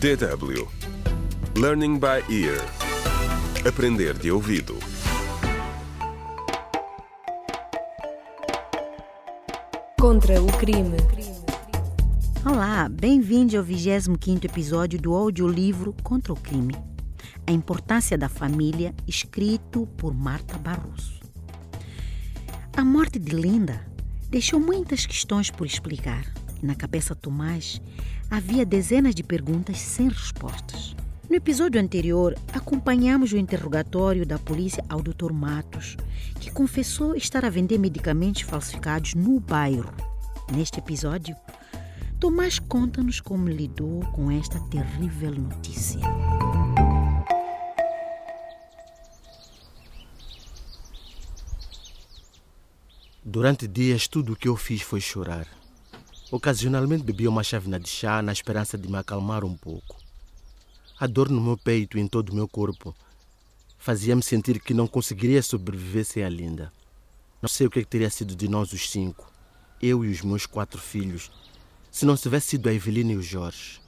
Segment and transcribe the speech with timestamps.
[0.00, 0.68] DW
[1.56, 2.60] Learning by Ear
[3.66, 4.78] Aprender de ouvido
[9.98, 10.96] Contra o crime.
[12.44, 16.74] Olá, bem-vindo ao 25º episódio do audiolivro Contra o Crime.
[17.46, 21.20] A importância da família, escrito por Marta Barroso.
[22.76, 23.86] A morte de Linda
[24.28, 26.24] deixou muitas questões por explicar.
[26.64, 27.78] Na cabeça de Tomás
[28.30, 30.96] havia dezenas de perguntas sem respostas.
[31.28, 35.30] No episódio anterior, acompanhamos o interrogatório da polícia ao Dr.
[35.30, 35.94] Matos,
[36.40, 39.92] que confessou estar a vender medicamentos falsificados no bairro.
[40.54, 41.36] Neste episódio,
[42.18, 46.00] Tomás conta-nos como lidou com esta terrível notícia.
[53.22, 55.46] Durante dias, tudo o que eu fiz foi chorar.
[56.30, 59.96] Ocasionalmente bebia uma chávena de chá na esperança de me acalmar um pouco.
[60.98, 62.94] A dor no meu peito e em todo o meu corpo
[63.78, 66.72] fazia-me sentir que não conseguiria sobreviver sem a Linda.
[67.42, 69.30] Não sei o que, é teria sido de nós os cinco,
[69.82, 71.30] eu e os meus quatro filhos,
[71.90, 73.82] se não tivesse sido a Evelina e o Jorge.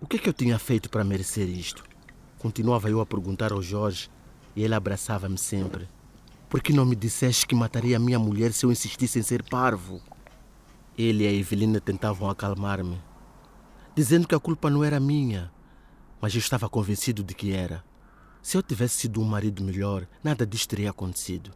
[0.00, 1.84] O que é que eu tinha feito para merecer isto?
[2.38, 4.10] Continuava eu a perguntar ao Jorge
[4.56, 5.86] e ele abraçava-me sempre.
[6.48, 9.42] Por que não me disseste que mataria a minha mulher se eu insistisse em ser
[9.42, 10.00] parvo?
[10.96, 13.00] Ele e a Evelina tentavam acalmar-me,
[13.94, 15.50] dizendo que a culpa não era minha,
[16.20, 17.82] mas eu estava convencido de que era.
[18.42, 21.50] Se eu tivesse sido um marido melhor, nada disto teria acontecido.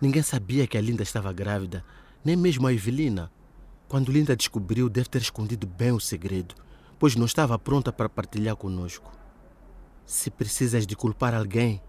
[0.00, 1.84] Ninguém sabia que a Linda estava grávida,
[2.24, 3.32] nem mesmo a Evelina.
[3.88, 6.54] Quando Linda descobriu, deve ter escondido bem o segredo,
[6.98, 9.12] pois não estava pronta para partilhar conosco.
[10.06, 11.82] Se precisas de culpar alguém,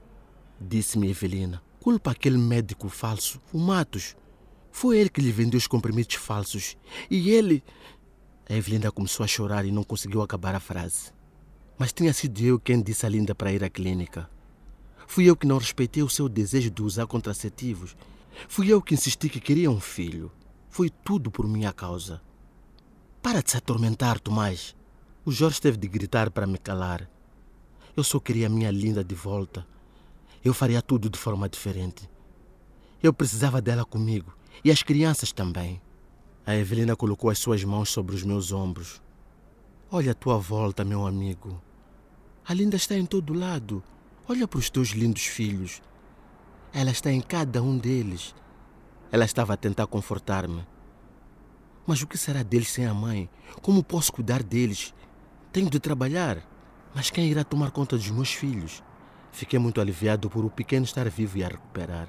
[0.60, 4.16] disse-me Evelina, culpa aquele médico falso, o Matos.
[4.74, 6.76] Foi ele que lhe vendeu os comprimidos falsos.
[7.10, 7.64] E ele.
[8.50, 11.14] A Evelina começou a chorar e não conseguiu acabar a frase.
[11.78, 14.28] Mas tinha sido eu quem disse a Linda para ir à clínica.
[15.08, 17.96] Fui eu que não respeitei o seu desejo de usar contraceptivos.
[18.50, 20.32] Fui eu que insisti que queria um filho.
[20.70, 22.20] Foi tudo por minha causa.
[23.22, 24.76] Para de se atormentar, Tomás.
[25.24, 27.08] O Jorge teve de gritar para me calar.
[27.96, 29.68] Eu só queria a minha linda de volta.
[30.44, 32.10] Eu faria tudo de forma diferente.
[33.04, 34.34] Eu precisava dela comigo
[34.64, 35.82] e as crianças também.
[36.46, 39.02] A Evelina colocou as suas mãos sobre os meus ombros.
[39.90, 41.62] Olha a tua volta, meu amigo.
[42.46, 43.82] A Linda está em todo lado.
[44.28, 45.82] Olha para os teus lindos filhos.
[46.74, 48.36] Ela está em cada um deles.
[49.12, 50.66] Ela estava a tentar confortar-me.
[51.86, 53.30] Mas o que será deles sem a mãe?
[53.62, 54.94] Como posso cuidar deles?
[55.52, 56.42] Tenho de trabalhar.
[56.96, 58.84] Mas quem irá tomar conta dos meus filhos?
[59.32, 62.08] Fiquei muito aliviado por o pequeno estar vivo e a recuperar.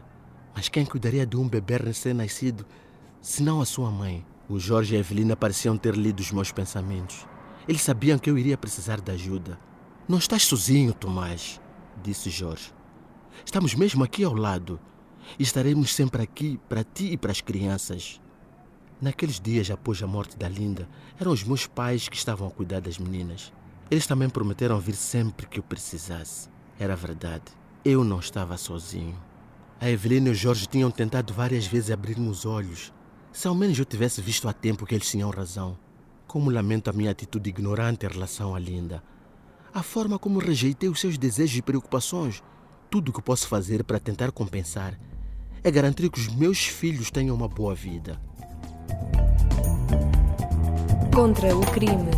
[0.55, 2.65] Mas quem cuidaria de um bebê recém-nascido,
[3.21, 4.25] se não a sua mãe?
[4.49, 7.27] O Jorge e a Evelina pareciam ter lido os meus pensamentos.
[7.67, 9.59] Eles sabiam que eu iria precisar de ajuda.
[10.07, 11.61] Não estás sozinho, Tomás,
[12.03, 12.73] disse Jorge.
[13.45, 14.79] Estamos mesmo aqui ao lado
[15.39, 18.21] e estaremos sempre aqui para ti e para as crianças.
[19.01, 20.89] Naqueles dias após a morte da Linda,
[21.19, 23.53] eram os meus pais que estavam a cuidar das meninas.
[23.91, 26.49] Eles também prometeram vir sempre que eu precisasse.
[26.79, 27.45] Era verdade,
[27.85, 29.17] eu não estava sozinho.
[29.81, 32.93] A Evelina e o Jorge tinham tentado várias vezes abrir-me os olhos.
[33.33, 35.77] Se ao menos eu tivesse visto a tempo que eles tinham razão.
[36.27, 39.03] Como lamento a minha atitude ignorante em relação à Linda.
[39.73, 42.43] A forma como rejeitei os seus desejos e preocupações.
[42.89, 44.99] Tudo o que posso fazer para tentar compensar
[45.63, 48.21] é garantir que os meus filhos tenham uma boa vida.
[51.13, 52.11] Contra o crime.